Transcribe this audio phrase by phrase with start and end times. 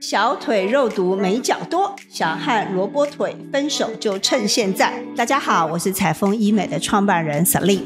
[0.00, 5.04] 小腿肉毒美脚多，小汉萝卜腿分手就趁现在。
[5.14, 7.84] 大家好，我是彩丰医美的创办人 Celine。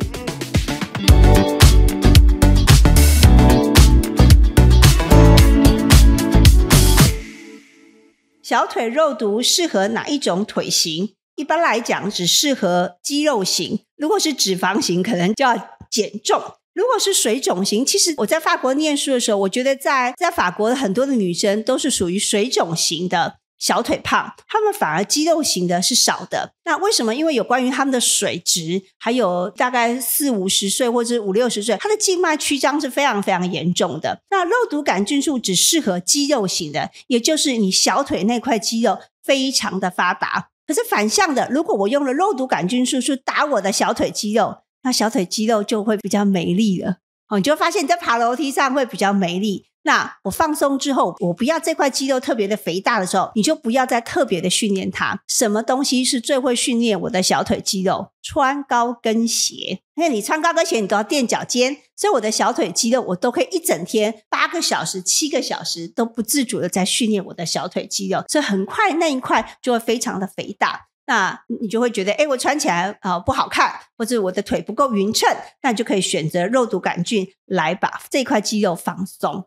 [8.45, 11.15] 小腿肉毒适合哪一种腿型？
[11.35, 13.81] 一般来讲，只适合肌肉型。
[13.97, 15.57] 如果是脂肪型，可能就要
[15.91, 16.41] 减重。
[16.75, 26.53] 如果是水肿型，其实我在法国念书的时候，我觉得在在法国的很多的女生都是属于水肿型的小腿胖，她们反而肌肉型的是少的。
[26.65, 27.15] 那为什么？
[27.15, 34.21] 因为有关于她们的水质，还有大概四五十岁或者五六十岁，她的静脉曲张是非常非常严重的。
[34.31, 40.49] 那肉毒杆菌素只适合肌肉型的，也就是你小腿那块肌肉非常的发达。
[40.67, 44.64] 可是反向的，如果我用了肉毒杆菌素去打我的小腿肌肉。
[44.85, 46.99] 那小腿肌肉就会比较美丽了，
[47.29, 49.65] 哦，你就发现你在爬楼梯上会比较美丽。
[49.87, 55.21] 那我放松之后，我不要这块肌肉特别的肥大的时候，你就不要再特别的训练它。
[55.29, 58.09] 什么东西是最会训练我的小腿肌肉？
[58.23, 70.87] 穿高跟鞋，因为你穿高跟鞋，你都要垫脚尖，所以我的小腿肌肉我都可以一整天八个小时、七个小时都不自主的在训练我的小腿肌肉，所以很快那一块就会非常的肥大。
[71.07, 75.29] 那你就会觉得，哎，我穿起来啊不好看，或者我的腿不够匀称，
[75.63, 79.45] 那你就可以选择肉毒杆菌来把这块肌肉放松。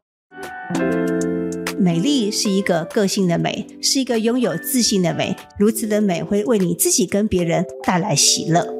[1.79, 8.76] 美丽是一个个性的美，是一个拥有自信的美，如此的美会为你自己跟别人带来喜乐。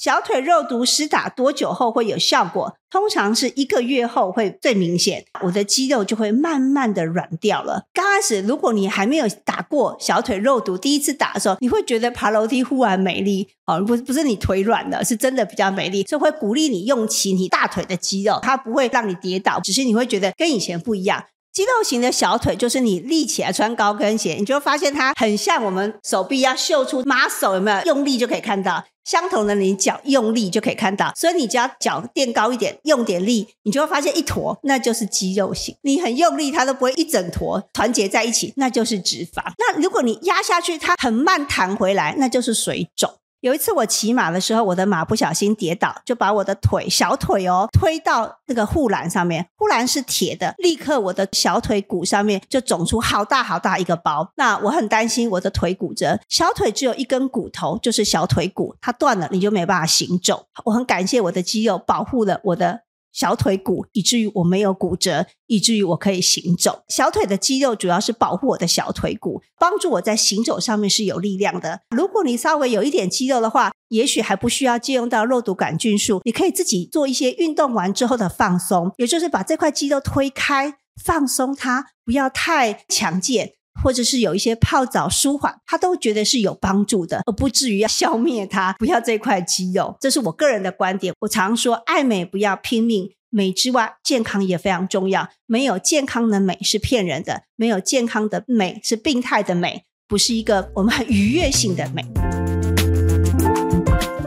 [0.00, 2.74] 小腿肉毒施打多久后会有效果？
[2.90, 7.84] 通常是一个月后会最明显，我的肌肉就会慢慢的软掉了。
[7.92, 21.22] 刚开始，如果你还没有打过小腿肉毒，第一次打的时候，你会觉得爬楼梯忽然美丽哦，不不是你腿软了，是真的比较美丽，所以会鼓励你用起你大腿的肌肉，它不会让你跌倒，只是你会觉得跟以前不一样。
[21.52, 28.84] 肌肉型的小腿就是你立起来穿高跟鞋，你就会发现它很像我们手臂要秀出马手，有没有用力就可以看到。
[29.02, 35.74] 相同的，你脚用力就可以看到，所以你只要脚垫高一点，用点力，你就会发现一坨，那就是肌肉型。
[35.82, 39.42] 你很用力，它都不会一整坨团结在一起，那就是脂肪。
[39.58, 43.10] 那如果你压下去，它很慢弹回来，那就是水肿。
[43.40, 54.30] 有一次我骑马的时候，我的马不小心跌倒，就把我的腿小腿哦推到那个护栏上面，护栏是铁的，立刻我的小腿骨上面就肿出好大好大一个包。
[54.36, 60.46] 那我很担心我的腿骨折，小腿只有一根骨头，就是小腿骨，它断了你就没办法行走。
[60.66, 62.82] 我很感谢我的肌肉保护了我的。
[63.12, 66.84] 小腿骨，以至于我没有骨折，以至于我可以行走。
[66.88, 71.80] 小腿的肌肉主要是保护我的小腿骨，帮助我在行走上面是有力量的。
[71.90, 83.54] 如果你稍微有一点肌肉的话，也许还不需要借用到肉毒杆菌素，你可以自己做一些运动完之后的放松，也就是把这块肌肉推开，放松它，不要太强健。
[83.82, 89.96] 或者是有一些泡澡舒缓，他都觉得是有帮助的，而不至于要消灭它，不要这块肌肉。
[90.00, 91.14] 这是我个人的观点。
[91.20, 95.28] 我常说，爱美不要拼命，美之外，健康也非常重要。
[95.46, 102.04] 没有健康的美是骗人的，没有健康的美是病态的美，不是一个我们很愉悦性的美。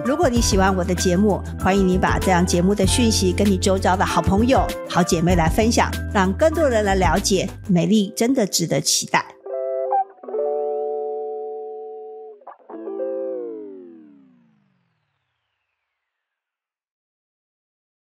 [0.06, 9.33] 如果你喜欢我的节目，欢迎你把这样节目的讯息跟你周遭的好朋友、好姐妹来分享，让更多人来了解美丽，真的值得期待。